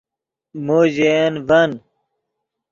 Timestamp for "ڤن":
1.47-1.69